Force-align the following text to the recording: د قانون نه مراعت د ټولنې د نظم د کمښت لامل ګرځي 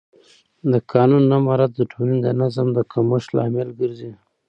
د 0.71 0.73
قانون 0.91 1.23
نه 1.31 1.37
مراعت 1.47 1.71
د 1.75 1.81
ټولنې 1.91 2.19
د 2.21 2.27
نظم 2.41 2.67
د 2.73 2.79
کمښت 2.91 3.29
لامل 3.37 3.69
ګرځي 3.79 4.11